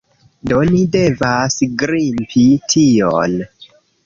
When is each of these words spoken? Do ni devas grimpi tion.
Do 0.51 0.61
ni 0.69 0.79
devas 0.95 1.57
grimpi 1.83 2.47
tion. 2.75 3.39